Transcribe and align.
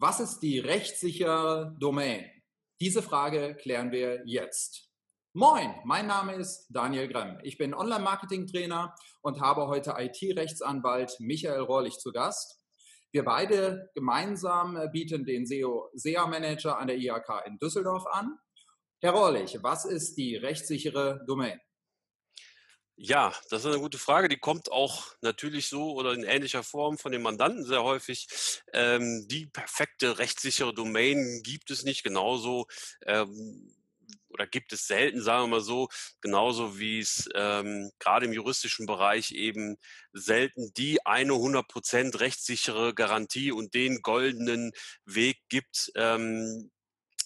Was 0.00 0.20
ist 0.20 0.38
die 0.44 0.60
rechtssichere 0.60 1.74
Domain? 1.80 2.24
Diese 2.80 3.02
Frage 3.02 3.56
klären 3.56 3.90
wir 3.90 4.22
jetzt. 4.26 4.92
Moin, 5.32 5.74
mein 5.84 6.06
Name 6.06 6.34
ist 6.34 6.68
Daniel 6.70 7.08
Gremm. 7.08 7.40
Ich 7.42 7.58
bin 7.58 7.74
Online-Marketing-Trainer 7.74 8.94
und 9.22 9.40
habe 9.40 9.66
heute 9.66 9.96
IT-Rechtsanwalt 9.98 11.18
Michael 11.18 11.62
Rohrlich 11.62 11.98
zu 11.98 12.12
Gast. 12.12 12.64
Wir 13.10 13.24
beide 13.24 13.90
gemeinsam 13.96 14.78
bieten 14.92 15.24
den 15.24 15.44
SEO-SEA-Manager 15.44 16.78
an 16.78 16.86
der 16.86 16.98
IHK 16.98 17.44
in 17.46 17.58
Düsseldorf 17.58 18.06
an. 18.06 18.38
Herr 19.00 19.14
Rohrlich, 19.14 19.58
was 19.64 19.84
ist 19.84 20.16
die 20.16 20.36
rechtssichere 20.36 21.24
Domain? 21.26 21.58
Ja, 23.00 23.32
das 23.50 23.60
ist 23.60 23.66
eine 23.66 23.78
gute 23.78 23.96
Frage. 23.98 24.28
Die 24.28 24.38
kommt 24.38 24.72
auch 24.72 25.12
natürlich 25.20 25.68
so 25.68 25.92
oder 25.92 26.12
in 26.14 26.24
ähnlicher 26.24 26.64
Form 26.64 26.98
von 26.98 27.12
den 27.12 27.22
Mandanten 27.22 27.64
sehr 27.64 27.84
häufig. 27.84 28.26
Ähm, 28.72 29.26
die 29.28 29.46
perfekte 29.46 30.18
rechtssichere 30.18 30.74
Domain 30.74 31.42
gibt 31.44 31.70
es 31.70 31.84
nicht 31.84 32.02
genauso. 32.02 32.66
Ähm, 33.06 33.72
oder 34.30 34.46
gibt 34.48 34.72
es 34.72 34.86
selten, 34.88 35.22
sagen 35.22 35.44
wir 35.44 35.58
mal 35.58 35.60
so, 35.60 35.88
genauso 36.20 36.78
wie 36.78 36.98
es 36.98 37.28
ähm, 37.34 37.90
gerade 38.00 38.26
im 38.26 38.32
juristischen 38.32 38.84
Bereich 38.86 39.30
eben 39.32 39.76
selten 40.12 40.72
die 40.76 41.04
eine 41.06 41.34
100% 41.34 42.18
rechtssichere 42.20 42.94
Garantie 42.94 43.52
und 43.52 43.74
den 43.74 44.02
goldenen 44.02 44.72
Weg 45.04 45.38
gibt, 45.48 45.92
ähm, 45.94 46.70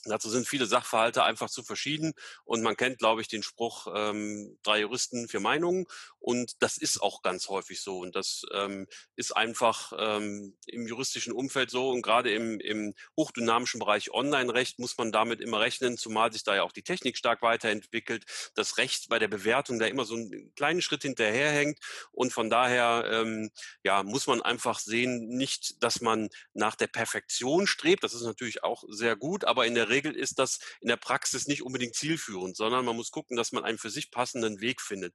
Dazu 0.04 0.28
sind 0.28 0.48
viele 0.48 0.66
Sachverhalte 0.66 1.22
einfach 1.22 1.48
zu 1.48 1.62
verschieden. 1.62 2.12
Und 2.44 2.62
man 2.62 2.76
kennt, 2.76 2.98
glaube 2.98 3.20
ich, 3.20 3.28
den 3.28 3.42
Spruch, 3.42 3.86
ähm, 3.94 4.58
drei 4.62 4.80
Juristen, 4.80 5.28
vier 5.28 5.40
Meinungen. 5.40 5.86
Und 6.18 6.62
das 6.62 6.76
ist 6.76 7.00
auch 7.00 7.22
ganz 7.22 7.48
häufig 7.48 7.80
so. 7.80 7.98
Und 7.98 8.16
das 8.16 8.42
ähm, 8.52 8.86
ist 9.16 9.36
einfach 9.36 9.92
ähm, 9.96 10.56
im 10.66 10.86
juristischen 10.86 11.32
Umfeld 11.32 11.70
so. 11.70 11.90
Und 11.90 12.02
gerade 12.02 12.32
im, 12.32 12.58
im 12.60 12.94
hochdynamischen 13.16 13.78
Bereich 13.78 14.12
Online-Recht 14.12 14.78
muss 14.78 14.98
man 14.98 15.12
damit 15.12 15.40
immer 15.40 15.60
rechnen, 15.60 15.96
zumal 15.96 16.32
sich 16.32 16.42
da 16.42 16.56
ja 16.56 16.62
auch 16.62 16.72
die 16.72 16.82
Technik 16.82 17.16
stark 17.16 17.42
weiterentwickelt, 17.42 18.24
das 18.54 18.78
Recht 18.78 19.08
bei 19.08 19.18
der 19.18 19.28
Bewertung 19.28 19.78
da 19.78 19.86
immer 19.86 20.04
so 20.04 20.14
einen 20.14 20.52
kleinen 20.54 20.82
Schritt 20.82 21.02
hinterherhängt. 21.02 21.78
Und 22.10 22.32
von 22.32 22.50
daher 22.50 23.04
ähm, 23.08 23.50
ja, 23.84 24.02
muss 24.02 24.26
man 24.26 24.42
einfach 24.42 24.80
sehen, 24.80 25.28
nicht, 25.28 25.82
dass 25.82 26.00
man 26.00 26.28
nach 26.54 26.74
der 26.74 26.88
Perfektion 26.88 27.66
strebt, 27.66 28.02
das 28.02 28.14
ist 28.14 28.22
natürlich 28.22 28.64
auch 28.64 28.84
sehr 28.88 29.16
gut, 29.16 29.44
aber 29.44 29.66
in 29.66 29.74
der 29.74 29.88
Regel 29.92 30.16
ist 30.16 30.38
das 30.38 30.58
in 30.80 30.88
der 30.88 30.96
Praxis 30.96 31.46
nicht 31.46 31.62
unbedingt 31.62 31.94
zielführend, 31.94 32.56
sondern 32.56 32.84
man 32.84 32.96
muss 32.96 33.10
gucken, 33.10 33.36
dass 33.36 33.52
man 33.52 33.64
einen 33.64 33.78
für 33.78 33.90
sich 33.90 34.10
passenden 34.10 34.60
Weg 34.60 34.80
findet. 34.80 35.14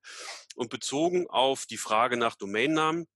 Und 0.56 0.70
bezogen 0.70 1.28
auf 1.30 1.66
die 1.66 1.78
Frage 1.78 2.18
nach 2.18 2.36
Domainnamen, 2.36 3.08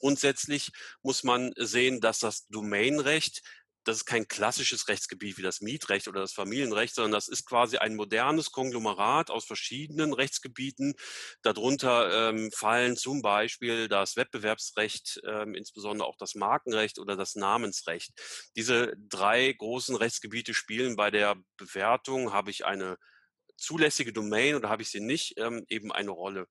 grundsätzlich 0.00 0.72
muss 1.02 1.22
man 1.24 1.52
sehen, 1.56 2.00
dass 2.00 2.18
das 2.18 2.46
Domainrecht 2.48 3.42
das 3.88 3.98
ist 3.98 4.04
kein 4.04 4.28
klassisches 4.28 4.88
Rechtsgebiet 4.88 5.38
wie 5.38 5.42
das 5.42 5.62
Mietrecht 5.62 6.08
oder 6.08 6.20
das 6.20 6.34
Familienrecht, 6.34 6.94
sondern 6.94 7.12
das 7.12 7.26
ist 7.26 7.46
quasi 7.46 7.78
ein 7.78 7.96
modernes 7.96 8.52
Konglomerat 8.52 9.30
aus 9.30 9.46
verschiedenen 9.46 10.12
Rechtsgebieten. 10.12 10.94
Darunter 11.42 12.28
ähm, 12.28 12.50
fallen 12.52 12.96
zum 12.98 13.22
Beispiel 13.22 13.88
das 13.88 14.16
Wettbewerbsrecht, 14.16 15.22
ähm, 15.26 15.54
insbesondere 15.54 16.06
auch 16.06 16.16
das 16.18 16.34
Markenrecht 16.34 16.98
oder 16.98 17.16
das 17.16 17.34
Namensrecht. 17.34 18.12
Diese 18.56 18.92
drei 19.08 19.52
großen 19.52 19.96
Rechtsgebiete 19.96 20.52
spielen 20.52 20.94
bei 20.94 21.10
der 21.10 21.36
Bewertung, 21.56 22.32
habe 22.32 22.50
ich 22.50 22.66
eine 22.66 22.98
zulässige 23.56 24.12
Domain 24.12 24.54
oder 24.54 24.68
habe 24.68 24.82
ich 24.82 24.90
sie 24.90 25.00
nicht, 25.00 25.38
ähm, 25.38 25.64
eben 25.68 25.92
eine 25.92 26.10
Rolle. 26.10 26.46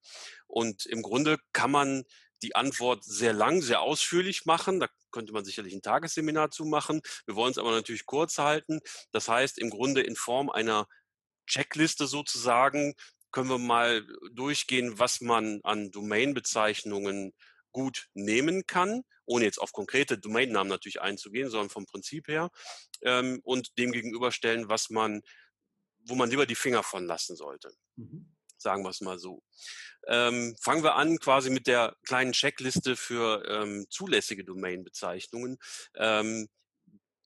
Und 0.46 0.86
im 0.86 1.02
Grunde 1.02 1.38
kann 1.52 1.70
man 1.70 2.04
die 2.42 2.56
Antwort 2.56 3.04
sehr 3.04 3.32
lang, 3.32 3.62
sehr 3.62 3.80
ausführlich 3.80 4.46
machen. 4.46 4.80
Da 4.80 4.88
könnte 5.10 5.32
man 5.32 5.44
sicherlich 5.44 5.74
ein 5.74 5.82
Tagesseminar 5.82 6.50
zu 6.50 6.64
machen. 6.64 7.00
Wir 7.26 7.34
wollen 7.34 7.50
es 7.50 7.58
aber 7.58 7.70
natürlich 7.70 8.06
kurz 8.06 8.38
halten. 8.38 8.80
Das 9.10 9.28
heißt, 9.28 9.58
im 9.58 9.70
Grunde 9.70 10.02
in 10.02 10.16
Form 10.16 10.50
einer 10.50 10.86
Checkliste 11.46 12.06
sozusagen 12.06 12.94
können 13.30 13.50
wir 13.50 13.58
mal 13.58 14.06
durchgehen, 14.32 14.98
was 14.98 15.20
man 15.20 15.60
an 15.62 15.90
Domainbezeichnungen 15.90 17.34
gut 17.72 18.08
nehmen 18.14 18.66
kann, 18.66 19.02
ohne 19.26 19.44
jetzt 19.44 19.58
auf 19.58 19.72
konkrete 19.72 20.18
Domainnamen 20.18 20.68
natürlich 20.68 21.00
einzugehen, 21.00 21.50
sondern 21.50 21.68
vom 21.68 21.86
Prinzip 21.86 22.28
her 22.28 22.50
ähm, 23.02 23.40
und 23.44 23.78
dem 23.78 23.92
gegenüberstellen, 23.92 24.68
was 24.68 24.90
man, 24.90 25.22
wo 25.98 26.14
man 26.14 26.30
lieber 26.30 26.46
die 26.46 26.54
Finger 26.54 26.82
von 26.82 27.04
lassen 27.04 27.36
sollte. 27.36 27.70
Mhm. 27.96 28.34
Sagen 28.58 28.82
wir 28.84 28.90
es 28.90 29.00
mal 29.00 29.18
so. 29.18 29.42
Ähm, 30.06 30.56
fangen 30.60 30.82
wir 30.82 30.96
an 30.96 31.18
quasi 31.18 31.50
mit 31.50 31.66
der 31.66 31.96
kleinen 32.06 32.32
Checkliste 32.32 32.96
für 32.96 33.44
ähm, 33.48 33.86
zulässige 33.88 34.44
Domainbezeichnungen. 34.44 35.58
Ähm, 35.96 36.48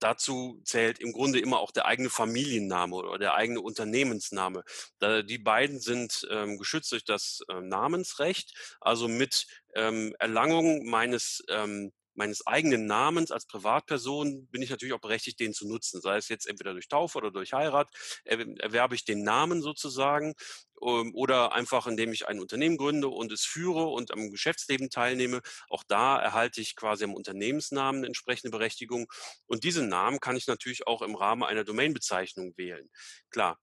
dazu 0.02 0.60
zählt 0.64 0.98
im 0.98 1.12
Grunde 1.12 1.38
immer 1.38 1.60
auch 1.60 1.70
der 1.70 1.86
eigene 1.86 2.10
Familienname 2.10 2.96
oder 2.96 3.18
der 3.18 3.34
eigene 3.34 3.60
Unternehmensname. 3.60 4.64
Da, 4.98 5.22
die 5.22 5.38
beiden 5.38 5.80
sind 5.80 6.26
ähm, 6.30 6.58
geschützt 6.58 6.92
durch 6.92 7.04
das 7.04 7.40
äh, 7.48 7.60
Namensrecht, 7.60 8.54
also 8.80 9.08
mit 9.08 9.46
ähm, 9.74 10.14
Erlangung 10.18 10.86
meines 10.86 11.42
ähm, 11.48 11.92
meines 12.14 12.46
eigenen 12.46 12.86
Namens 12.86 13.30
als 13.30 13.46
Privatperson 13.46 14.46
bin 14.48 14.62
ich 14.62 14.70
natürlich 14.70 14.94
auch 14.94 15.00
berechtigt, 15.00 15.40
den 15.40 15.54
zu 15.54 15.66
nutzen. 15.66 16.00
Sei 16.00 16.16
es 16.16 16.28
jetzt 16.28 16.46
entweder 16.46 16.72
durch 16.72 16.88
Taufe 16.88 17.18
oder 17.18 17.30
durch 17.30 17.52
Heirat, 17.52 17.90
erwerbe 18.24 18.94
ich 18.94 19.04
den 19.04 19.22
Namen 19.22 19.62
sozusagen 19.62 20.34
ähm, 20.82 21.12
oder 21.14 21.52
einfach 21.52 21.86
indem 21.86 22.12
ich 22.12 22.28
ein 22.28 22.40
Unternehmen 22.40 22.76
gründe 22.76 23.08
und 23.08 23.32
es 23.32 23.44
führe 23.44 23.86
und 23.86 24.10
am 24.12 24.30
Geschäftsleben 24.30 24.90
teilnehme. 24.90 25.40
Auch 25.68 25.84
da 25.84 26.18
erhalte 26.20 26.60
ich 26.60 26.76
quasi 26.76 27.04
am 27.04 27.14
Unternehmensnamen 27.14 28.04
entsprechende 28.04 28.50
Berechtigung. 28.50 29.06
Und 29.46 29.64
diesen 29.64 29.88
Namen 29.88 30.20
kann 30.20 30.36
ich 30.36 30.46
natürlich 30.46 30.86
auch 30.86 31.02
im 31.02 31.14
Rahmen 31.14 31.44
einer 31.44 31.64
Domainbezeichnung 31.64 32.54
wählen. 32.56 32.90
Klar, 33.30 33.58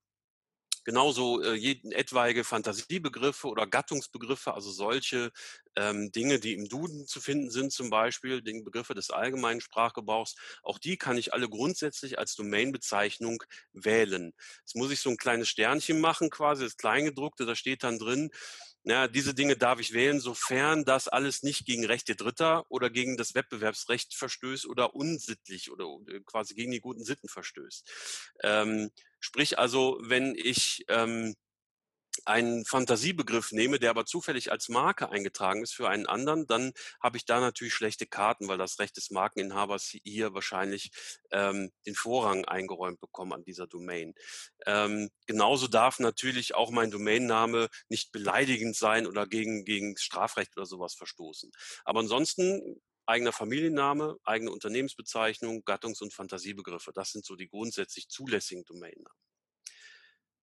genauso 0.84 1.42
äh, 1.42 1.54
jeden, 1.54 1.92
etwaige 1.92 2.44
Fantasiebegriffe 2.44 3.48
oder 3.48 3.66
Gattungsbegriffe, 3.66 4.54
also 4.54 4.70
solche 4.70 5.30
ähm, 5.76 6.12
Dinge, 6.12 6.40
die 6.40 6.54
im 6.54 6.68
Duden 6.68 7.06
zu 7.06 7.20
finden 7.20 7.50
sind, 7.50 7.72
zum 7.72 7.90
Beispiel 7.90 8.42
die 8.42 8.60
Begriffe 8.62 8.94
des 8.94 9.10
allgemeinen 9.10 9.60
Sprachgebrauchs, 9.60 10.36
auch 10.62 10.78
die 10.78 10.96
kann 10.96 11.16
ich 11.16 11.32
alle 11.32 11.48
grundsätzlich 11.48 12.18
als 12.18 12.34
Domainbezeichnung 12.34 13.42
wählen. 13.72 14.32
Jetzt 14.60 14.76
muss 14.76 14.90
ich 14.90 15.00
so 15.00 15.10
ein 15.10 15.16
kleines 15.16 15.48
Sternchen 15.48 16.00
machen, 16.00 16.30
quasi 16.30 16.64
das 16.64 16.76
Kleingedruckte, 16.76 17.46
da 17.46 17.54
steht 17.54 17.84
dann 17.84 17.98
drin, 17.98 18.30
ja, 18.82 19.08
diese 19.08 19.34
Dinge 19.34 19.56
darf 19.56 19.78
ich 19.78 19.92
wählen, 19.92 20.20
sofern 20.20 20.84
das 20.84 21.06
alles 21.06 21.42
nicht 21.42 21.66
gegen 21.66 21.84
Rechte 21.84 22.16
Dritter 22.16 22.64
oder 22.70 22.88
gegen 22.88 23.18
das 23.18 23.34
Wettbewerbsrecht 23.34 24.14
verstößt 24.14 24.66
oder 24.66 24.94
unsittlich 24.94 25.70
oder 25.70 25.84
äh, 26.08 26.20
quasi 26.24 26.54
gegen 26.54 26.70
die 26.70 26.80
guten 26.80 27.04
Sitten 27.04 27.28
verstößt. 27.28 27.90
Ähm, 28.42 28.90
sprich 29.20 29.58
also, 29.58 29.98
wenn 30.02 30.34
ich 30.34 30.84
ähm, 30.88 31.34
einen 32.24 32.64
Fantasiebegriff 32.64 33.52
nehme, 33.52 33.78
der 33.78 33.90
aber 33.90 34.04
zufällig 34.04 34.50
als 34.52 34.68
Marke 34.68 35.10
eingetragen 35.10 35.62
ist 35.62 35.74
für 35.74 35.88
einen 35.88 36.06
anderen, 36.06 36.46
dann 36.46 36.72
habe 37.02 37.16
ich 37.16 37.24
da 37.24 37.40
natürlich 37.40 37.74
schlechte 37.74 38.06
Karten, 38.06 38.48
weil 38.48 38.58
das 38.58 38.78
Recht 38.78 38.96
des 38.96 39.10
Markeninhabers 39.10 39.94
hier 40.04 40.34
wahrscheinlich 40.34 40.90
ähm, 41.30 41.70
den 41.86 41.94
Vorrang 41.94 42.44
eingeräumt 42.44 43.00
bekommen 43.00 43.32
an 43.32 43.44
dieser 43.44 43.66
Domain. 43.66 44.14
Ähm, 44.66 45.10
genauso 45.26 45.68
darf 45.68 45.98
natürlich 45.98 46.54
auch 46.54 46.70
mein 46.70 46.90
Domainname 46.90 47.68
nicht 47.88 48.12
beleidigend 48.12 48.76
sein 48.76 49.06
oder 49.06 49.26
gegen, 49.26 49.64
gegen 49.64 49.96
Strafrecht 49.96 50.56
oder 50.56 50.66
sowas 50.66 50.94
verstoßen. 50.94 51.50
Aber 51.84 52.00
ansonsten 52.00 52.80
eigener 53.10 53.32
Familienname, 53.32 54.18
eigene 54.24 54.52
Unternehmensbezeichnung, 54.52 55.64
Gattungs- 55.64 56.00
und 56.00 56.14
Fantasiebegriffe. 56.14 56.92
Das 56.92 57.10
sind 57.10 57.24
so 57.24 57.34
die 57.34 57.48
grundsätzlich 57.48 58.08
zulässigen 58.08 58.64
Domainnamen. 58.64 59.18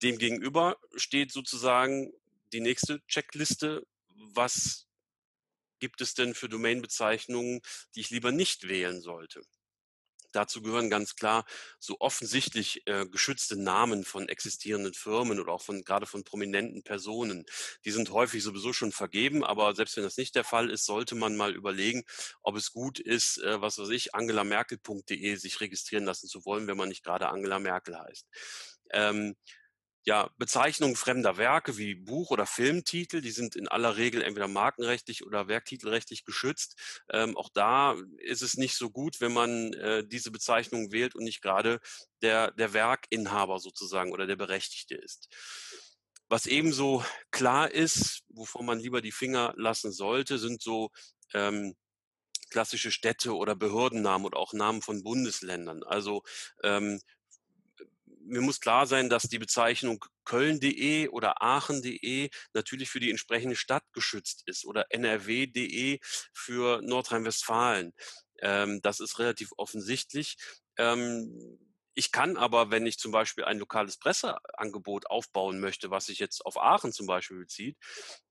Demgegenüber 0.04 0.78
steht 0.96 1.32
sozusagen 1.32 2.14
die 2.52 2.60
nächste 2.60 3.02
Checkliste. 3.08 3.88
Was 4.10 4.88
gibt 5.80 6.02
es 6.02 6.14
denn 6.14 6.34
für 6.34 6.50
Domainbezeichnungen, 6.50 7.62
die 7.96 8.02
ich 8.02 8.10
lieber 8.10 8.32
nicht 8.32 8.68
wählen 8.68 9.02
sollte? 9.02 9.42
Dazu 10.38 10.62
gehören 10.62 10.92
ganz 10.92 11.16
klar 11.16 11.46
so 11.80 11.98
offensichtlich 12.00 12.86
äh, 12.86 13.08
geschützte 13.08 13.60
Namen 13.60 14.04
von 14.04 14.30
existierenden 14.30 14.94
Firmen 14.94 15.40
oder 15.40 15.52
auch 15.52 15.64
von 15.64 15.84
gerade 15.84 16.06
von 16.06 16.24
prominenten 16.24 16.84
Personen. 16.84 17.44
Die 17.86 17.92
sind 17.92 18.12
häufig 18.12 18.44
sowieso 18.44 18.72
schon 18.72 18.92
vergeben, 18.92 19.44
aber 19.44 19.74
selbst 19.74 19.98
wenn 19.98 20.04
das 20.04 20.18
nicht 20.18 20.36
der 20.36 20.44
Fall 20.44 20.70
ist, 20.70 20.86
sollte 20.86 21.16
man 21.16 21.36
mal 21.36 21.56
überlegen, 21.56 22.04
ob 22.44 22.56
es 22.56 22.72
gut 22.72 23.00
ist, 23.00 23.40
äh, 23.40 23.60
was 23.62 23.80
weiß 23.80 23.90
ich, 23.90 24.14
angelamerkel.de 24.14 25.36
sich 25.38 25.60
registrieren 25.60 26.06
lassen 26.06 26.28
zu 26.28 26.46
wollen, 26.46 26.68
wenn 26.68 26.78
man 26.78 26.90
nicht 26.90 27.04
gerade 27.04 27.30
Angela 27.30 27.58
Merkel 27.58 27.98
heißt. 27.98 28.28
Ähm, 28.92 29.36
ja, 30.08 30.32
Bezeichnungen 30.38 30.96
fremder 30.96 31.36
Werke 31.36 31.76
wie 31.76 31.94
Buch- 31.94 32.32
oder 32.32 32.46
Filmtitel, 32.46 33.20
die 33.20 33.32
sind 33.32 33.58
in 33.58 33.68
aller 33.68 33.98
Regel 33.98 34.22
entweder 34.22 34.48
markenrechtlich 34.48 35.26
oder 35.26 35.50
werktitelrechtlich 35.50 36.24
geschützt. 36.24 36.80
Ähm, 37.12 37.36
auch 37.36 37.50
da 37.50 37.94
ist 38.20 38.42
es 38.42 38.56
nicht 38.56 38.76
so 38.78 38.90
gut, 38.90 39.20
wenn 39.20 39.34
man 39.34 39.74
äh, 39.74 40.08
diese 40.08 40.32
Bezeichnung 40.32 40.94
wählt 40.94 41.14
und 41.14 41.26
nicht 41.26 41.42
gerade 41.42 41.82
der, 42.22 42.52
der 42.52 42.72
Werkinhaber 42.72 43.60
sozusagen 43.60 44.14
oder 44.14 44.28
der 44.28 44.38
Berechtigte 44.38 44.96
ist. 44.96 45.28
Was 46.30 46.46
ebenso 46.46 47.04
klar 47.32 47.70
ist, 47.70 48.24
wovon 48.30 48.66
man 48.66 48.80
lieber 48.80 49.02
die 49.02 49.12
Finger 49.12 49.54
lassen 49.58 49.92
sollte, 49.92 50.40
sind 50.40 50.62
so 50.62 50.90
ähm, 51.34 51.76
klassische 52.50 52.92
Städte 52.92 53.36
oder 53.36 53.58
Behördennamen 53.58 54.26
oder 54.26 54.38
auch 54.38 54.54
Namen 54.54 54.82
von 54.82 55.04
Bundesländern. 55.04 55.84
Also 55.84 56.24
ähm, 56.64 57.02
mir 58.28 58.42
muss 58.42 58.60
klar 58.60 58.88
sein, 58.88 59.10
dass 59.10 59.24
die 59.24 59.40
Bezeichnung 59.40 60.04
köln.de 60.26 61.08
oder 61.10 61.42
aachen.de 61.42 62.30
natürlich 62.54 62.90
für 62.90 63.00
die 63.00 63.10
entsprechende 63.10 63.56
Stadt 63.56 63.84
geschützt 63.94 64.44
ist 64.46 64.66
oder 64.66 64.86
nrw.de 64.90 66.00
für 66.34 66.82
Nordrhein-Westfalen. 66.82 67.94
Ähm, 68.42 68.82
das 68.82 69.00
ist 69.00 69.20
relativ 69.20 69.52
offensichtlich. 69.58 70.38
Ähm, 70.78 71.58
ich 71.98 72.12
kann 72.12 72.38
aber, 72.38 72.70
wenn 72.70 72.86
ich 72.86 73.00
zum 73.00 73.12
Beispiel 73.12 73.44
ein 73.46 73.58
lokales 73.60 73.98
Presseangebot 73.98 75.10
aufbauen 75.10 75.60
möchte, 75.60 75.90
was 75.90 76.06
sich 76.06 76.20
jetzt 76.20 76.46
auf 76.46 76.62
Aachen 76.62 76.94
zum 76.94 77.08
Beispiel 77.08 77.40
bezieht, 77.40 77.76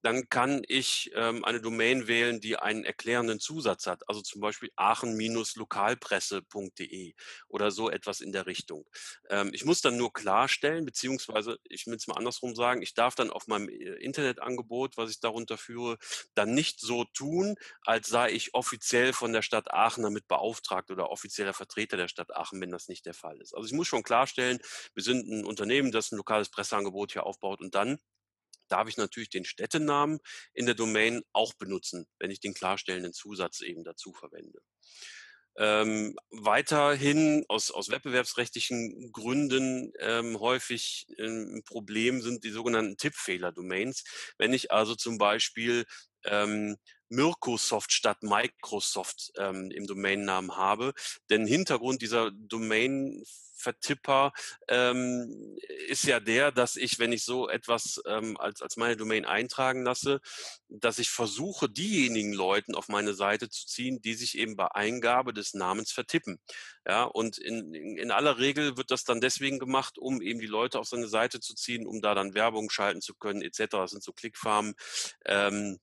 dann 0.03 0.29
kann 0.29 0.63
ich 0.69 1.11
ähm, 1.15 1.45
eine 1.45 1.61
Domain 1.61 2.07
wählen, 2.07 2.41
die 2.41 2.57
einen 2.57 2.85
erklärenden 2.85 3.41
Zusatz 3.41 3.87
hat. 3.87 4.09
Also 4.09 4.23
zum 4.23 4.41
Beispiel 4.41 4.71
aachen-lokalpresse.de 4.77 7.15
oder 7.49 7.71
so 7.73 7.91
etwas 7.91 8.21
in 8.21 8.31
der 8.31 8.47
Richtung. 8.47 8.87
Ähm, 9.31 9.51
ich 9.53 9.65
muss 9.65 9.81
dann 9.81 9.97
nur 9.97 10.13
klarstellen, 10.13 10.85
beziehungsweise 10.85 11.59
ich 11.65 11.87
will 11.87 11.97
es 11.97 12.07
mal 12.07 12.15
andersrum 12.15 12.55
sagen, 12.55 12.83
ich 12.83 12.95
darf 12.95 13.17
dann 13.17 13.31
auf 13.31 13.49
meinem 13.49 13.69
äh, 13.69 13.95
Internetangebot, 13.95 14.97
was 14.97 15.11
ich 15.11 15.19
darunter 15.21 15.59
führe, 15.59 15.99
dann 16.35 16.55
nicht 16.55 16.79
so 16.81 17.05
tun, 17.05 17.57
als 17.83 18.07
sei 18.09 18.31
ich 18.31 18.55
offiziell 18.55 19.13
von 19.13 19.33
der 19.33 19.43
Stadt 19.43 19.73
Aachen 19.73 20.05
damit 20.05 20.29
beauftragt 20.29 20.91
oder 20.93 21.11
offizieller 21.11 21.53
Vertreter 21.53 21.97
der 21.97 22.07
Stadt 22.09 22.35
Aachen, 22.37 22.61
wenn 22.61 22.71
das 22.71 22.87
nicht 22.89 23.07
der 23.07 23.15
Fall 23.15 23.41
ist. 23.41 23.55
Also 23.57 23.67
ich 23.67 23.73
muss 23.73 23.89
schon 23.89 24.03
klarstellen, 24.03 24.59
wir 24.95 25.03
sind 25.03 25.27
ein 25.29 25.45
Unternehmen, 25.45 25.93
das 25.93 26.13
ein 26.13 26.17
lokales 26.17 26.51
Presseangebot 26.51 27.13
hier 27.13 27.25
aufbaut 27.25 27.61
und 27.61 27.75
dann 27.75 27.99
darf 28.69 28.89
ich 28.89 28.97
natürlich 28.97 29.31
den 29.31 29.45
Städtenamen 29.45 30.19
in 30.53 30.67
der 30.67 30.75
Domain 30.75 31.23
auch 31.33 31.55
benutzen, 31.55 32.07
wenn 32.19 32.31
ich 32.31 32.41
den 32.41 32.55
klarstellenden 32.55 33.13
Zusatz 33.13 33.61
eben 33.61 33.85
dazu 33.85 34.13
verwende. 34.13 34.61
Ähm, 35.59 36.17
weiterhin 36.29 37.47
aus, 37.49 37.71
aus 37.71 37.89
wettbewerbsrechtlichen 37.89 39.11
Gründen 39.11 39.91
ähm, 40.01 40.39
häufig 40.39 41.07
ein 41.19 41.63
Problem 41.65 42.21
sind 42.21 42.45
die 42.45 42.51
sogenannten 42.51 42.99
Tippfehler-Domains. 42.99 44.05
Wenn 44.37 44.53
ich 44.53 44.71
also 44.71 44.95
zum 44.95 45.17
Beispiel 45.17 45.87
ähm, 46.25 46.77
Microsoft 47.09 47.93
statt 47.93 48.23
Microsoft 48.23 49.33
ähm, 49.37 49.71
im 49.71 49.87
Domainnamen 49.87 50.57
habe. 50.57 50.93
Denn 51.31 51.47
Hintergrund 51.47 52.03
dieser 52.03 52.31
Domain 52.31 53.23
Vertipper 53.57 54.33
ähm, 54.69 55.57
ist 55.89 56.05
ja 56.05 56.21
der, 56.21 56.53
dass 56.53 56.77
ich, 56.77 56.99
wenn 56.99 57.13
ich 57.13 57.25
so 57.25 57.49
etwas 57.49 58.01
ähm, 58.07 58.37
als, 58.37 58.63
als 58.63 58.77
meine 58.77 58.97
Domain 58.97 59.25
eintragen 59.25 59.83
lasse, 59.83 60.21
dass 60.69 60.99
ich 60.99 61.11
versuche, 61.11 61.69
diejenigen 61.69 62.33
Leuten 62.33 62.75
auf 62.75 62.89
meine 62.89 63.15
Seite 63.15 63.49
zu 63.49 63.67
ziehen, 63.67 64.01
die 64.03 64.15
sich 64.15 64.39
eben 64.39 64.57
bei 64.57 64.69
Eingabe 64.73 65.33
des 65.33 65.55
Namens 65.55 65.91
vertippen. 65.91 66.39
Ja, 66.87 67.05
und 67.05 67.39
in, 67.39 67.75
in, 67.75 67.97
in 67.97 68.11
aller 68.11 68.39
Regel 68.39 68.77
wird 68.77 68.91
das 68.91 69.05
dann 69.05 69.21
deswegen 69.21 69.59
gemacht, 69.59 69.99
um 69.99 70.21
eben 70.21 70.39
die 70.39 70.47
Leute 70.47 70.79
auf 70.79 70.87
seine 70.87 71.09
Seite 71.09 71.41
zu 71.41 71.55
ziehen, 71.55 71.87
um 71.87 72.01
da 72.01 72.15
dann 72.15 72.35
Werbung 72.35 72.71
schalten 72.71 73.01
zu 73.01 73.15
können, 73.15 73.43
etc. 73.43 73.67
Das 73.71 73.91
sind 73.91 74.03
so 74.03 74.13
Klickfarmen. 74.13 74.75
Ähm, 75.25 75.81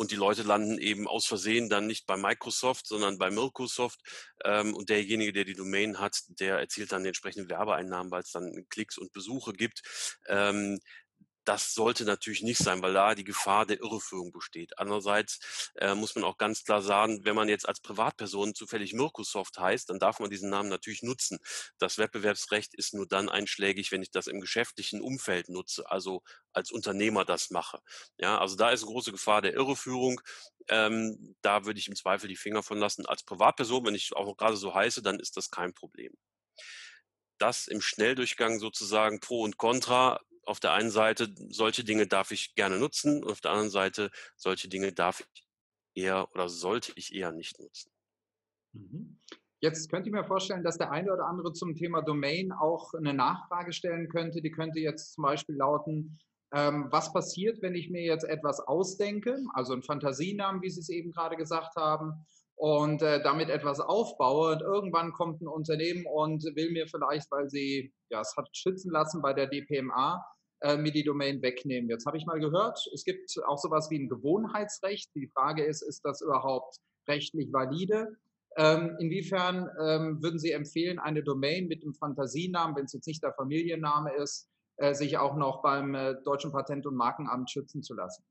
und 0.00 0.12
die 0.12 0.16
Leute 0.16 0.44
landen 0.44 0.78
eben 0.78 1.06
aus 1.06 1.26
Versehen 1.26 1.68
dann 1.68 1.86
nicht 1.86 2.06
bei 2.06 2.16
Microsoft, 2.16 2.86
sondern 2.86 3.18
bei 3.18 3.30
Microsoft 3.30 4.00
ähm, 4.46 4.72
und 4.72 4.88
derjenige, 4.88 5.34
der 5.34 5.44
die 5.44 5.52
Domain 5.52 6.00
hat, 6.00 6.22
der 6.28 6.58
erzielt 6.58 6.92
dann 6.92 7.02
die 7.02 7.08
entsprechenden 7.08 7.50
Werbeeinnahmen, 7.50 8.10
weil 8.10 8.22
es 8.22 8.30
dann 8.30 8.64
Klicks 8.70 8.96
und 8.96 9.12
Besuche 9.12 9.52
gibt. 9.52 9.82
Ähm, 10.26 10.80
das 11.50 11.74
sollte 11.74 12.04
natürlich 12.04 12.44
nicht 12.44 12.58
sein, 12.58 12.80
weil 12.80 12.92
da 12.92 13.16
die 13.16 13.24
Gefahr 13.24 13.66
der 13.66 13.80
Irreführung 13.80 14.30
besteht. 14.30 14.78
Andererseits 14.78 15.72
äh, 15.74 15.96
muss 15.96 16.14
man 16.14 16.22
auch 16.22 16.38
ganz 16.38 16.62
klar 16.62 16.80
sagen, 16.80 17.24
wenn 17.24 17.34
man 17.34 17.48
jetzt 17.48 17.68
als 17.68 17.80
Privatperson 17.80 18.54
zufällig 18.54 18.92
Mirkosoft 18.92 19.58
heißt, 19.58 19.90
dann 19.90 19.98
darf 19.98 20.20
man 20.20 20.30
diesen 20.30 20.48
Namen 20.48 20.68
natürlich 20.68 21.02
nutzen. 21.02 21.40
Das 21.78 21.98
Wettbewerbsrecht 21.98 22.72
ist 22.74 22.94
nur 22.94 23.04
dann 23.08 23.28
einschlägig, 23.28 23.90
wenn 23.90 24.00
ich 24.00 24.12
das 24.12 24.28
im 24.28 24.40
geschäftlichen 24.40 25.00
Umfeld 25.00 25.48
nutze, 25.48 25.90
also 25.90 26.22
als 26.52 26.70
Unternehmer 26.70 27.24
das 27.24 27.50
mache. 27.50 27.80
Ja, 28.16 28.38
also 28.38 28.54
da 28.54 28.70
ist 28.70 28.84
eine 28.84 28.92
große 28.92 29.10
Gefahr 29.10 29.42
der 29.42 29.54
Irreführung. 29.54 30.20
Ähm, 30.68 31.34
da 31.42 31.64
würde 31.64 31.80
ich 31.80 31.88
im 31.88 31.96
Zweifel 31.96 32.28
die 32.28 32.36
Finger 32.36 32.62
von 32.62 32.78
lassen. 32.78 33.06
Als 33.06 33.24
Privatperson, 33.24 33.84
wenn 33.86 33.96
ich 33.96 34.14
auch 34.14 34.36
gerade 34.36 34.56
so 34.56 34.72
heiße, 34.72 35.02
dann 35.02 35.18
ist 35.18 35.36
das 35.36 35.50
kein 35.50 35.74
Problem 35.74 36.12
das 37.38 37.68
im 37.68 37.80
Schnelldurchgang 37.80 38.58
sozusagen 38.58 39.18
Pro 39.18 39.40
und 39.40 39.56
Contra 39.56 40.20
auf 40.44 40.60
der 40.60 40.72
einen 40.72 40.90
Seite, 40.90 41.32
solche 41.48 41.84
Dinge 41.84 42.06
darf 42.06 42.30
ich 42.30 42.54
gerne 42.54 42.78
nutzen 42.78 43.22
und 43.22 43.30
auf 43.30 43.40
der 43.40 43.52
anderen 43.52 43.70
Seite, 43.70 44.10
solche 44.36 44.68
Dinge 44.68 44.92
darf 44.92 45.20
ich 45.20 45.46
eher 45.94 46.30
oder 46.32 46.48
sollte 46.48 46.92
ich 46.96 47.14
eher 47.14 47.32
nicht 47.32 47.58
nutzen. 47.58 47.90
Mhm. 48.72 49.18
Jetzt 49.62 49.90
könnte 49.90 50.08
ich 50.08 50.14
mir 50.14 50.24
vorstellen, 50.24 50.64
dass 50.64 50.78
der 50.78 50.90
eine 50.90 51.12
oder 51.12 51.26
andere 51.26 51.52
zum 51.52 51.74
Thema 51.74 52.00
Domain 52.00 52.50
auch 52.50 52.94
eine 52.94 53.12
Nachfrage 53.12 53.72
stellen 53.72 54.08
könnte. 54.08 54.40
Die 54.40 54.50
könnte 54.50 54.80
jetzt 54.80 55.12
zum 55.12 55.22
Beispiel 55.22 55.56
lauten, 55.56 56.18
ähm, 56.52 56.88
was 56.90 57.12
passiert, 57.12 57.60
wenn 57.60 57.74
ich 57.74 57.90
mir 57.90 58.02
jetzt 58.02 58.24
etwas 58.24 58.60
ausdenke, 58.60 59.38
also 59.52 59.74
einen 59.74 59.82
Fantasienamen, 59.82 60.62
wie 60.62 60.70
Sie 60.70 60.80
es 60.80 60.88
eben 60.88 61.12
gerade 61.12 61.36
gesagt 61.36 61.76
haben, 61.76 62.24
und 62.60 63.00
äh, 63.00 63.22
damit 63.22 63.48
etwas 63.48 63.80
aufbaue. 63.80 64.52
Und 64.52 64.60
irgendwann 64.60 65.12
kommt 65.12 65.40
ein 65.40 65.48
Unternehmen 65.48 66.04
und 66.04 66.44
will 66.54 66.70
mir 66.72 66.86
vielleicht, 66.86 67.30
weil 67.30 67.48
sie 67.48 67.94
ja, 68.10 68.20
es 68.20 68.34
hat 68.36 68.54
schützen 68.54 68.92
lassen 68.92 69.22
bei 69.22 69.32
der 69.32 69.46
DPMA, 69.46 70.22
äh, 70.60 70.76
mir 70.76 70.92
die 70.92 71.02
Domain 71.02 71.40
wegnehmen. 71.40 71.88
Jetzt 71.88 72.04
habe 72.04 72.18
ich 72.18 72.26
mal 72.26 72.38
gehört, 72.38 72.78
es 72.92 73.04
gibt 73.04 73.34
auch 73.46 73.56
sowas 73.56 73.88
wie 73.88 73.98
ein 73.98 74.10
Gewohnheitsrecht. 74.10 75.10
Die 75.14 75.30
Frage 75.34 75.64
ist, 75.64 75.80
ist 75.80 76.04
das 76.04 76.20
überhaupt 76.20 76.76
rechtlich 77.08 77.50
valide? 77.50 78.18
Ähm, 78.58 78.94
inwiefern 78.98 79.70
ähm, 79.82 80.22
würden 80.22 80.38
Sie 80.38 80.52
empfehlen, 80.52 80.98
eine 80.98 81.22
Domain 81.22 81.66
mit 81.66 81.82
einem 81.82 81.94
Fantasienamen, 81.94 82.76
wenn 82.76 82.84
es 82.84 82.92
jetzt 82.92 83.06
nicht 83.06 83.22
der 83.22 83.32
Familienname 83.32 84.12
ist, 84.16 84.50
äh, 84.76 84.92
sich 84.92 85.16
auch 85.16 85.34
noch 85.34 85.62
beim 85.62 85.94
äh, 85.94 86.16
Deutschen 86.24 86.52
Patent- 86.52 86.86
und 86.86 86.96
Markenamt 86.96 87.50
schützen 87.50 87.82
zu 87.82 87.94
lassen? 87.94 88.22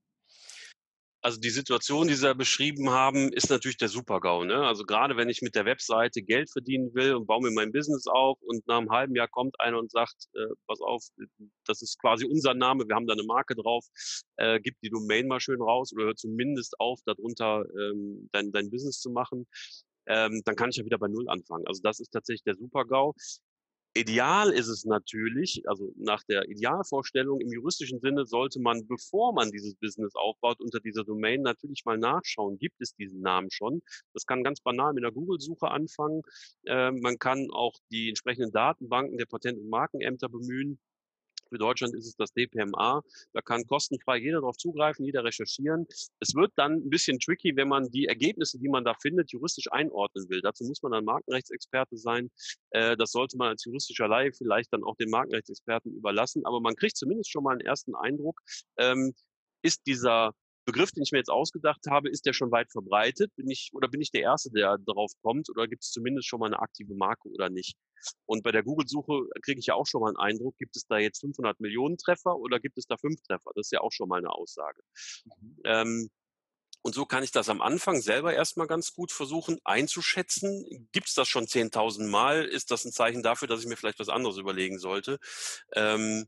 Also 1.22 1.40
die 1.40 1.50
Situation, 1.50 2.08
die 2.08 2.14
Sie 2.14 2.24
da 2.24 2.34
beschrieben 2.34 2.92
haben, 2.92 3.32
ist 3.34 3.50
natürlich 3.50 3.78
der 3.78 3.90
Super-GAU. 3.90 4.46
Ne? 4.46 4.56
Also 4.66 4.86
gerade 4.86 5.18
wenn 5.18 5.30
ich 5.30 5.42
mit 5.42 5.56
der 5.56 5.66
Webseite 5.66 6.22
Geld 6.22 6.50
verdienen 6.50 6.94
will 6.94 7.16
und 7.16 7.28
baue 7.28 7.42
mir 7.44 7.52
mein 7.52 7.72
Business 7.72 8.08
auf 8.08 8.38
und 8.42 8.66
nach 8.68 8.78
einem 8.78 8.90
halben 8.90 9.16
Jahr 9.16 9.28
kommt 9.28 9.60
einer 9.60 9.80
und 9.80 9.92
sagt, 9.92 10.28
äh, 10.34 10.54
pass 10.68 10.80
auf, 10.82 11.04
das 11.66 11.82
ist 11.82 12.00
quasi 12.00 12.26
unser 12.26 12.54
Name, 12.54 12.88
wir 12.88 12.96
haben 12.96 13.08
da 13.08 13.14
eine 13.14 13.24
Marke 13.24 13.56
drauf, 13.56 13.86
äh, 14.38 14.60
gib 14.62 14.80
die 14.82 14.90
Domain 14.90 15.28
mal 15.28 15.40
schön 15.40 15.62
raus 15.62 15.92
oder 15.94 16.06
hör 16.06 16.16
zumindest 16.16 16.80
auf, 16.80 17.00
darunter 17.06 17.66
ähm, 17.78 18.30
dein, 18.32 18.52
dein 18.52 18.70
Business 18.70 19.00
zu 19.00 19.10
machen, 19.10 19.46
ähm, 20.08 20.42
dann 20.46 20.56
kann 20.56 20.70
ich 20.70 20.78
ja 20.78 20.86
wieder 20.86 20.98
bei 20.98 21.08
Null 21.08 21.30
anfangen. 21.30 21.68
Also 21.68 21.82
das 21.84 22.00
ist 22.00 22.12
tatsächlich 22.12 22.44
der 22.44 22.56
Super-GAU. 22.56 23.14
Ideal 23.96 24.52
ist 24.52 24.68
es 24.68 24.86
natürlich, 24.86 25.64
also 25.68 25.92
nach 25.98 26.24
der 26.24 26.48
Idealvorstellung 26.48 27.42
im 27.42 27.52
juristischen 27.52 28.00
Sinne 28.00 28.26
sollte 28.26 28.60
man, 28.60 28.88
bevor 28.88 29.34
man 29.34 29.50
dieses 29.52 29.76
Business 29.76 30.14
aufbaut, 30.16 30.62
unter 30.62 30.80
dieser 30.80 31.04
Domain 31.04 31.42
natürlich 31.42 31.84
mal 31.86 31.98
nachschauen, 31.98 32.60
gibt 32.60 32.80
es 32.82 32.94
diesen 32.96 33.22
Namen 33.22 33.50
schon. 33.50 33.82
Das 34.14 34.26
kann 34.26 34.44
ganz 34.44 34.62
banal 34.62 34.94
mit 34.94 35.04
einer 35.04 35.12
Google-Suche 35.12 35.70
anfangen. 35.70 36.22
Äh, 36.66 36.92
man 36.92 37.18
kann 37.18 37.50
auch 37.52 37.74
die 37.92 38.10
entsprechenden 38.10 38.52
Datenbanken 38.52 39.18
der 39.18 39.26
Patent- 39.26 39.60
und 39.60 39.70
Markenämter 39.70 40.30
bemühen. 40.30 40.80
Für 41.50 41.58
Deutschland 41.58 41.96
ist 41.96 42.08
es 42.08 42.16
das 42.16 42.32
DPMA. 42.34 43.02
Da 43.34 43.42
kann 43.42 43.66
kostenfrei 43.66 44.18
jeder 44.18 44.42
darauf 44.42 44.58
zugreifen, 44.58 45.06
jeder 45.06 45.24
recherchieren. 45.24 45.88
Es 46.20 46.36
wird 46.36 46.52
dann 46.56 46.74
ein 46.74 46.90
bisschen 46.90 47.20
tricky, 47.20 47.56
wenn 47.56 47.68
man 47.68 47.90
die 47.92 48.06
Ergebnisse, 48.06 48.60
die 48.60 48.70
man 48.70 48.84
da 48.84 48.94
findet, 49.02 49.32
juristisch 49.32 49.72
einordnen 49.72 50.30
will. 50.30 50.42
Dazu 50.42 50.64
muss 50.64 50.82
man 50.82 50.92
dann 50.92 51.06
Markenrechtsexperte 51.06 51.98
sein. 51.98 52.30
Äh, 52.72 52.96
das 52.98 53.12
sollte 53.12 53.38
man 53.38 53.50
als 53.50 53.66
juristischer 53.66 54.08
Laie 54.08 54.32
vielleicht 54.32 54.72
dann 54.74 54.84
auch 54.84 54.96
den 54.96 55.10
Markenrechtsexperten 55.10 55.94
überlassen. 55.94 56.46
Aber 56.46 56.60
man 56.60 56.76
kriegt 56.76 56.98
zumindest 56.98 57.32
schon 57.32 57.44
mal 57.44 57.52
einen 57.52 57.62
ersten 57.62 57.96
Eindruck. 57.96 58.42
Ähm, 58.78 59.14
ist 59.62 59.86
dieser 59.88 60.34
Begriff, 60.72 60.92
den 60.92 61.04
ich 61.04 61.12
mir 61.12 61.18
jetzt 61.18 61.32
ausgedacht 61.32 61.86
habe, 61.90 62.10
ist 62.10 62.26
der 62.26 62.34
schon 62.34 62.52
weit 62.52 62.72
verbreitet? 62.72 63.36
Bin 63.36 63.50
ich, 63.50 63.72
oder 63.74 63.88
bin 63.88 64.02
ich 64.02 64.12
der 64.12 64.22
Erste, 64.22 64.52
der 64.52 64.78
darauf 64.86 65.12
kommt? 65.22 65.50
Oder 65.50 65.68
gibt 65.68 65.84
es 65.84 65.92
zumindest 65.92 66.28
schon 66.28 66.40
mal 66.40 66.48
eine 66.48 66.60
aktive 66.60 66.94
Marke 66.94 67.30
oder 67.30 67.50
nicht? 67.50 67.76
Und 68.26 68.44
bei 68.44 68.52
der 68.52 68.64
Google-Suche 68.64 69.30
kriege 69.42 69.60
ich 69.60 69.66
ja 69.66 69.74
auch 69.74 69.88
schon 69.88 70.02
mal 70.02 70.10
einen 70.10 70.18
Eindruck, 70.18 70.58
gibt 70.58 70.76
es 70.76 70.86
da 70.88 70.98
jetzt 70.98 71.22
500 71.22 71.60
Millionen 71.60 71.98
Treffer 71.98 72.36
oder 72.36 72.60
gibt 72.60 72.78
es 72.78 72.86
da 72.86 72.98
fünf 72.98 73.22
Treffer? 73.22 73.52
Das 73.56 73.68
ist 73.68 73.72
ja 73.72 73.82
auch 73.82 73.92
schon 73.92 74.08
mal 74.08 74.20
eine 74.20 74.32
Aussage. 74.32 74.82
Mhm. 75.26 75.58
Ähm, 75.66 76.10
und 76.82 76.96
so 76.96 77.06
kann 77.06 77.24
ich 77.24 77.32
das 77.32 77.50
am 77.50 77.62
Anfang 77.62 78.00
selber 78.02 78.34
erstmal 78.34 78.68
ganz 78.68 78.94
gut 78.94 79.12
versuchen 79.12 79.60
einzuschätzen. 79.66 80.88
Gibt 80.94 81.10
es 81.10 81.14
das 81.14 81.28
schon 81.28 81.46
10.000 81.46 82.08
Mal? 82.08 82.46
Ist 82.46 82.72
das 82.72 82.86
ein 82.86 82.94
Zeichen 82.94 83.22
dafür, 83.22 83.48
dass 83.50 83.60
ich 83.60 83.68
mir 83.68 83.76
vielleicht 83.76 84.00
was 84.00 84.08
anderes 84.08 84.38
überlegen 84.38 84.80
sollte? 84.80 85.20
Ähm, 85.74 86.28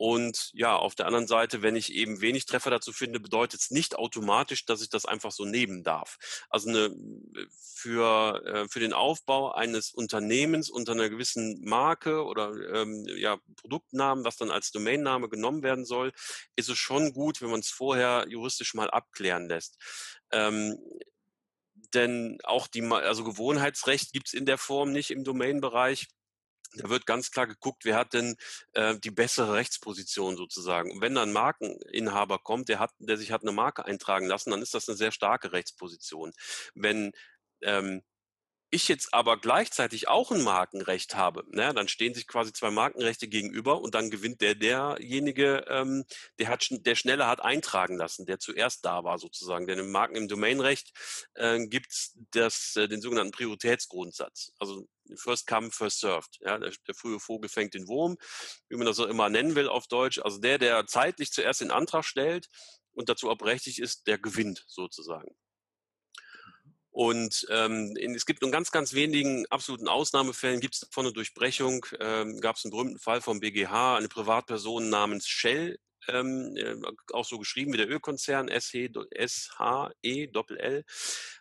und 0.00 0.48
ja, 0.54 0.76
auf 0.76 0.94
der 0.94 1.04
anderen 1.04 1.26
Seite, 1.26 1.60
wenn 1.60 1.76
ich 1.76 1.92
eben 1.92 2.22
wenig 2.22 2.46
Treffer 2.46 2.70
dazu 2.70 2.90
finde, 2.90 3.20
bedeutet 3.20 3.60
es 3.60 3.70
nicht 3.70 3.96
automatisch, 3.96 4.64
dass 4.64 4.80
ich 4.80 4.88
das 4.88 5.04
einfach 5.04 5.30
so 5.30 5.44
nehmen 5.44 5.82
darf. 5.82 6.16
Also 6.48 6.70
eine, 6.70 6.96
für, 7.52 8.42
äh, 8.46 8.66
für 8.66 8.80
den 8.80 8.94
Aufbau 8.94 9.52
eines 9.52 9.92
Unternehmens 9.92 10.70
unter 10.70 10.92
einer 10.92 11.10
gewissen 11.10 11.62
Marke 11.66 12.24
oder 12.24 12.50
ähm, 12.72 13.04
ja, 13.14 13.36
Produktnamen, 13.56 14.24
was 14.24 14.38
dann 14.38 14.50
als 14.50 14.70
Domainname 14.70 15.28
genommen 15.28 15.62
werden 15.62 15.84
soll, 15.84 16.12
ist 16.56 16.70
es 16.70 16.78
schon 16.78 17.12
gut, 17.12 17.42
wenn 17.42 17.50
man 17.50 17.60
es 17.60 17.68
vorher 17.68 18.24
juristisch 18.26 18.72
mal 18.72 18.88
abklären 18.88 19.48
lässt. 19.48 19.76
Ähm, 20.32 20.78
denn 21.92 22.38
auch 22.44 22.68
die, 22.68 22.80
also 22.84 23.22
Gewohnheitsrecht 23.22 24.14
gibt 24.14 24.28
es 24.28 24.32
in 24.32 24.46
der 24.46 24.56
Form 24.56 24.92
nicht 24.92 25.10
im 25.10 25.24
Domainbereich. 25.24 26.08
Da 26.74 26.88
wird 26.88 27.06
ganz 27.06 27.30
klar 27.30 27.46
geguckt, 27.46 27.84
wer 27.84 27.96
hat 27.96 28.12
denn 28.12 28.36
äh, 28.72 28.96
die 28.98 29.10
bessere 29.10 29.54
Rechtsposition 29.54 30.36
sozusagen. 30.36 30.92
Und 30.92 31.00
wenn 31.00 31.14
dann 31.14 31.30
ein 31.30 31.32
Markeninhaber 31.32 32.38
kommt, 32.38 32.68
der, 32.68 32.78
hat, 32.78 32.92
der 32.98 33.16
sich 33.16 33.32
hat 33.32 33.42
eine 33.42 33.52
Marke 33.52 33.84
eintragen 33.84 34.26
lassen, 34.26 34.50
dann 34.50 34.62
ist 34.62 34.74
das 34.74 34.88
eine 34.88 34.96
sehr 34.96 35.12
starke 35.12 35.52
Rechtsposition. 35.52 36.32
Wenn 36.74 37.12
ähm, 37.62 38.02
ich 38.70 38.88
jetzt 38.88 39.12
aber 39.12 39.36
gleichzeitig 39.36 40.08
auch 40.08 40.30
ein 40.30 40.42
Markenrecht 40.42 41.16
habe, 41.16 41.44
ne, 41.48 41.74
dann 41.74 41.88
stehen 41.88 42.14
sich 42.14 42.28
quasi 42.28 42.52
zwei 42.52 42.70
Markenrechte 42.70 43.26
gegenüber 43.26 43.80
und 43.80 43.94
dann 43.94 44.10
gewinnt 44.10 44.40
der 44.40 44.54
derjenige, 44.54 45.64
ähm, 45.68 46.04
der 46.38 46.48
hat 46.48 46.66
der 46.70 46.94
schneller 46.94 47.26
hat 47.26 47.40
eintragen 47.42 47.96
lassen, 47.96 48.26
der 48.26 48.38
zuerst 48.38 48.84
da 48.84 49.02
war 49.02 49.18
sozusagen. 49.18 49.66
Denn 49.66 49.80
im 49.80 49.90
Marken 49.90 50.14
im 50.14 50.28
Domainrecht 50.28 50.92
äh, 51.34 51.66
gibt 51.66 51.90
es 52.34 52.76
äh, 52.76 52.86
den 52.86 53.00
sogenannten 53.00 53.32
Prioritätsgrundsatz. 53.32 54.52
Also 54.60 54.86
First 55.16 55.46
come, 55.46 55.70
first 55.70 56.00
served. 56.00 56.38
Ja, 56.40 56.58
der, 56.58 56.72
der, 56.86 56.94
frühe 56.94 57.20
Vogel 57.20 57.48
fängt 57.48 57.74
den 57.74 57.88
Wurm, 57.88 58.16
wie 58.68 58.76
man 58.76 58.86
das 58.86 58.96
so 58.96 59.06
immer 59.06 59.28
nennen 59.28 59.54
will 59.54 59.68
auf 59.68 59.86
Deutsch. 59.86 60.18
Also 60.18 60.38
der, 60.38 60.58
der 60.58 60.86
zeitlich 60.86 61.32
zuerst 61.32 61.60
den 61.60 61.70
Antrag 61.70 62.04
stellt 62.04 62.48
und 62.92 63.08
dazu 63.08 63.30
auch 63.30 63.38
berechtigt 63.38 63.78
ist, 63.78 64.06
der 64.06 64.18
gewinnt 64.18 64.64
sozusagen. 64.68 65.34
Und 66.92 67.46
ähm, 67.50 67.94
in, 67.96 68.14
es 68.14 68.26
gibt 68.26 68.42
nur 68.42 68.50
ganz, 68.50 68.72
ganz 68.72 68.94
wenigen 68.94 69.46
absoluten 69.46 69.86
Ausnahmefällen, 69.86 70.60
gibt 70.60 70.74
es 70.74 70.80
davon 70.80 71.06
eine 71.06 71.12
Durchbrechung, 71.12 71.86
ähm, 72.00 72.40
gab 72.40 72.56
es 72.56 72.64
einen 72.64 72.72
berühmten 72.72 72.98
Fall 72.98 73.20
vom 73.20 73.38
BGH, 73.38 73.96
eine 73.96 74.08
Privatperson 74.08 74.88
namens 74.90 75.28
Shell, 75.28 75.78
ähm, 76.08 76.56
äh, 76.56 76.76
auch 77.12 77.24
so 77.24 77.38
geschrieben 77.38 77.72
wie 77.72 77.78
der 77.78 77.88
Ölkonzern, 77.88 78.48
S-H-E-L-L, 78.48 79.14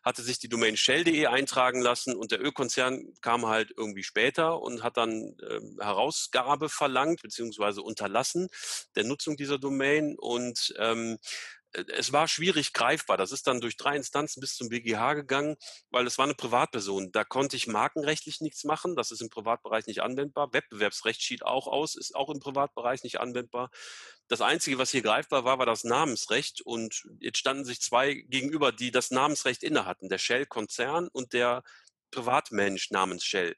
hatte 0.03 0.21
sich 0.21 0.39
die 0.39 0.49
Domain 0.49 0.77
shell.de 0.77 1.25
eintragen 1.27 1.81
lassen 1.81 2.15
und 2.15 2.31
der 2.31 2.41
Ölkonzern 2.41 3.13
kam 3.21 3.45
halt 3.45 3.73
irgendwie 3.75 4.03
später 4.03 4.61
und 4.61 4.83
hat 4.83 4.97
dann 4.97 5.35
ähm, 5.49 5.77
Herausgabe 5.79 6.69
verlangt, 6.69 7.21
beziehungsweise 7.21 7.81
unterlassen 7.81 8.49
der 8.95 9.03
Nutzung 9.03 9.37
dieser 9.37 9.59
Domain 9.59 10.15
und 10.17 10.73
ähm, 10.77 11.13
äh, 11.13 11.58
es 11.73 12.11
war 12.11 12.27
schwierig 12.27 12.73
greifbar. 12.73 13.17
Das 13.17 13.31
ist 13.31 13.47
dann 13.47 13.61
durch 13.61 13.77
drei 13.77 13.95
Instanzen 13.95 14.39
bis 14.39 14.55
zum 14.55 14.69
BGH 14.69 15.13
gegangen, 15.13 15.55
weil 15.91 16.07
es 16.07 16.17
war 16.17 16.25
eine 16.25 16.33
Privatperson. 16.33 17.11
Da 17.11 17.23
konnte 17.23 17.55
ich 17.55 17.67
markenrechtlich 17.67 18.41
nichts 18.41 18.63
machen. 18.63 18.95
Das 18.95 19.11
ist 19.11 19.21
im 19.21 19.29
Privatbereich 19.29 19.85
nicht 19.85 20.01
anwendbar. 20.01 20.51
Wettbewerbsrecht 20.53 21.21
schied 21.21 21.43
auch 21.43 21.67
aus, 21.67 21.95
ist 21.95 22.15
auch 22.15 22.29
im 22.29 22.39
Privatbereich 22.39 23.03
nicht 23.03 23.19
anwendbar. 23.19 23.69
Das 24.27 24.41
Einzige, 24.41 24.77
was 24.77 24.91
hier 24.91 25.01
greifbar 25.01 25.43
war, 25.43 25.59
war 25.59 25.65
das 25.65 25.83
Namensrecht. 25.83 26.61
Und 26.61 27.07
jetzt 27.19 27.37
standen 27.37 27.65
sich 27.65 27.81
zwei 27.81 28.13
gegenüber, 28.13 28.71
die 28.71 28.91
das 28.91 29.11
Namensrecht 29.11 29.63
inne 29.63 29.85
hatten. 29.85 30.09
Der 30.09 30.17
Shell-Konzern 30.17 31.07
und 31.07 31.33
der 31.33 31.63
Privatmensch 32.11 32.89
namens 32.89 33.23
Shell. 33.23 33.55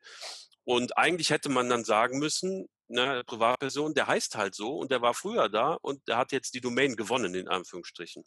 Und 0.63 0.97
eigentlich 0.97 1.29
hätte 1.29 1.49
man 1.49 1.69
dann 1.69 1.83
sagen 1.83 2.19
müssen, 2.19 2.67
ne, 2.91 3.23
Privatperson, 3.25 3.93
der 3.93 4.07
heißt 4.07 4.35
halt 4.35 4.55
so 4.55 4.77
und 4.77 4.91
der 4.91 5.01
war 5.01 5.13
früher 5.13 5.49
da 5.49 5.73
und 5.81 6.07
der 6.07 6.17
hat 6.17 6.31
jetzt 6.31 6.53
die 6.53 6.61
Domain 6.61 6.95
gewonnen, 6.95 7.33
in 7.35 7.47
Anführungsstrichen. 7.47 8.23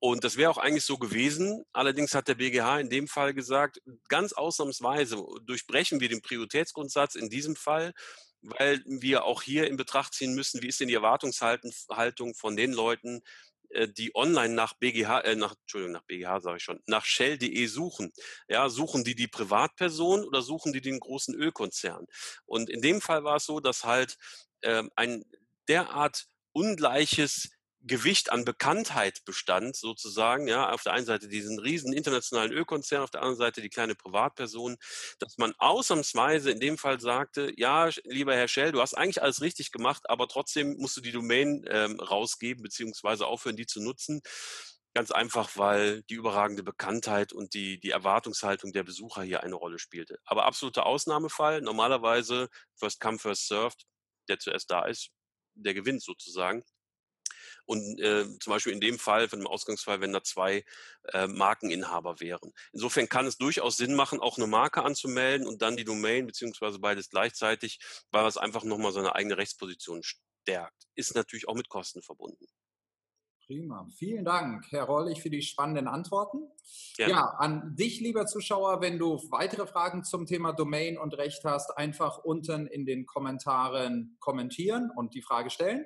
Und 0.00 0.22
das 0.22 0.36
wäre 0.36 0.50
auch 0.50 0.58
eigentlich 0.58 0.84
so 0.84 0.98
gewesen. 0.98 1.64
Allerdings 1.72 2.14
hat 2.14 2.28
der 2.28 2.34
BGH 2.34 2.80
in 2.80 2.90
dem 2.90 3.08
Fall 3.08 3.32
gesagt, 3.32 3.80
ganz 4.08 4.34
ausnahmsweise 4.34 5.24
durchbrechen 5.46 6.00
wir 6.00 6.10
den 6.10 6.20
Prioritätsgrundsatz 6.20 7.14
in 7.14 7.30
diesem 7.30 7.56
Fall, 7.56 7.94
weil 8.42 8.82
wir 8.84 9.24
auch 9.24 9.40
hier 9.40 9.66
in 9.66 9.78
Betracht 9.78 10.12
ziehen 10.12 10.34
müssen, 10.34 10.60
wie 10.60 10.68
ist 10.68 10.80
denn 10.80 10.88
die 10.88 10.94
Erwartungshaltung 10.94 12.34
von 12.34 12.56
den 12.56 12.74
Leuten, 12.74 13.22
die 13.96 14.14
online 14.14 14.54
nach 14.54 14.74
BGH, 14.74 15.20
äh, 15.20 15.36
nach, 15.36 15.54
Entschuldigung, 15.62 15.92
nach 15.92 16.04
BGH 16.04 16.40
sage 16.40 16.56
ich 16.58 16.62
schon, 16.62 16.80
nach 16.86 17.04
Shell.de 17.04 17.66
suchen. 17.66 18.12
Ja, 18.48 18.68
suchen 18.68 19.04
die 19.04 19.14
die 19.14 19.28
Privatperson 19.28 20.24
oder 20.24 20.42
suchen 20.42 20.72
die 20.72 20.80
den 20.80 21.00
großen 21.00 21.34
Ölkonzern? 21.34 22.06
Und 22.46 22.70
in 22.70 22.82
dem 22.82 23.00
Fall 23.00 23.24
war 23.24 23.36
es 23.36 23.44
so, 23.44 23.60
dass 23.60 23.84
halt 23.84 24.16
äh, 24.60 24.82
ein 24.96 25.24
derart 25.68 26.26
ungleiches 26.52 27.50
Gewicht 27.86 28.32
an 28.32 28.44
Bekanntheit 28.44 29.24
bestand, 29.26 29.76
sozusagen, 29.76 30.48
ja, 30.48 30.70
auf 30.70 30.82
der 30.82 30.94
einen 30.94 31.04
Seite 31.04 31.28
diesen 31.28 31.58
riesen 31.58 31.92
internationalen 31.92 32.52
Ölkonzern, 32.52 33.02
auf 33.02 33.10
der 33.10 33.20
anderen 33.20 33.36
Seite 33.36 33.60
die 33.60 33.68
kleine 33.68 33.94
Privatperson, 33.94 34.76
dass 35.18 35.36
man 35.36 35.52
ausnahmsweise 35.58 36.50
in 36.50 36.60
dem 36.60 36.78
Fall 36.78 36.98
sagte, 36.98 37.52
ja, 37.56 37.90
lieber 38.04 38.34
Herr 38.34 38.48
Schell, 38.48 38.72
du 38.72 38.80
hast 38.80 38.94
eigentlich 38.94 39.22
alles 39.22 39.42
richtig 39.42 39.70
gemacht, 39.70 40.08
aber 40.08 40.28
trotzdem 40.28 40.76
musst 40.78 40.96
du 40.96 41.02
die 41.02 41.12
Domain 41.12 41.64
ähm, 41.68 42.00
rausgeben, 42.00 42.62
beziehungsweise 42.62 43.26
aufhören, 43.26 43.56
die 43.56 43.66
zu 43.66 43.82
nutzen. 43.82 44.22
Ganz 44.94 45.10
einfach, 45.10 45.56
weil 45.56 46.04
die 46.04 46.14
überragende 46.14 46.62
Bekanntheit 46.62 47.32
und 47.32 47.52
die, 47.54 47.80
die 47.80 47.90
Erwartungshaltung 47.90 48.72
der 48.72 48.84
Besucher 48.84 49.24
hier 49.24 49.42
eine 49.42 49.56
Rolle 49.56 49.80
spielte. 49.80 50.18
Aber 50.24 50.46
absoluter 50.46 50.86
Ausnahmefall. 50.86 51.60
Normalerweise 51.62 52.48
first 52.76 53.00
come, 53.00 53.18
first 53.18 53.48
served. 53.48 53.84
Der 54.28 54.38
zuerst 54.38 54.70
da 54.70 54.86
ist, 54.86 55.10
der 55.54 55.74
gewinnt 55.74 56.02
sozusagen. 56.02 56.62
Und 57.66 58.00
äh, 58.00 58.24
zum 58.38 58.52
Beispiel 58.52 58.72
in 58.72 58.80
dem 58.80 58.98
Fall, 58.98 59.28
von 59.28 59.38
dem 59.38 59.46
Ausgangsfall, 59.46 60.00
wenn 60.00 60.12
da 60.12 60.22
zwei 60.22 60.64
äh, 61.12 61.26
Markeninhaber 61.26 62.20
wären. 62.20 62.52
Insofern 62.72 63.08
kann 63.08 63.26
es 63.26 63.38
durchaus 63.38 63.76
Sinn 63.76 63.94
machen, 63.94 64.20
auch 64.20 64.36
eine 64.36 64.46
Marke 64.46 64.82
anzumelden 64.82 65.46
und 65.46 65.62
dann 65.62 65.76
die 65.76 65.84
Domain 65.84 66.26
beziehungsweise 66.26 66.78
beides 66.78 67.10
gleichzeitig, 67.10 67.78
weil 68.10 68.24
das 68.24 68.36
einfach 68.36 68.64
nochmal 68.64 68.92
seine 68.92 69.14
eigene 69.14 69.38
Rechtsposition 69.38 70.02
stärkt. 70.02 70.86
Ist 70.94 71.14
natürlich 71.14 71.48
auch 71.48 71.54
mit 71.54 71.68
Kosten 71.68 72.02
verbunden. 72.02 72.46
Prima. 73.46 73.86
Vielen 73.98 74.24
Dank, 74.24 74.64
Herr 74.70 74.84
Rollig, 74.84 75.20
für 75.20 75.28
die 75.28 75.42
spannenden 75.42 75.86
Antworten. 75.86 76.48
Gerne. 76.96 77.12
Ja, 77.12 77.24
an 77.38 77.76
dich, 77.76 78.00
lieber 78.00 78.26
Zuschauer, 78.26 78.80
wenn 78.80 78.98
du 78.98 79.20
weitere 79.30 79.66
Fragen 79.66 80.02
zum 80.02 80.24
Thema 80.24 80.52
Domain 80.52 80.96
und 80.96 81.14
Recht 81.14 81.44
hast, 81.44 81.76
einfach 81.76 82.18
unten 82.18 82.66
in 82.66 82.86
den 82.86 83.04
Kommentaren 83.04 84.16
kommentieren 84.18 84.90
und 84.96 85.14
die 85.14 85.22
Frage 85.22 85.50
stellen. 85.50 85.84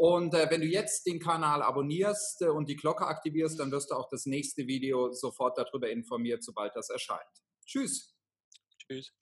Und 0.00 0.32
äh, 0.32 0.48
wenn 0.48 0.62
du 0.62 0.66
jetzt 0.66 1.04
den 1.04 1.20
Kanal 1.20 1.60
abonnierst 1.60 2.40
äh, 2.40 2.48
und 2.48 2.70
die 2.70 2.76
Glocke 2.76 3.06
aktivierst, 3.06 3.60
dann 3.60 3.70
wirst 3.70 3.90
du 3.90 3.96
auch 3.96 4.08
das 4.08 4.24
nächste 4.24 4.66
Video 4.66 5.12
sofort 5.12 5.58
darüber 5.58 5.90
informiert, 5.90 6.42
sobald 6.42 6.74
das 6.74 6.88
erscheint. 6.88 7.20
Tschüss. 7.66 8.16
Tschüss. 8.78 9.12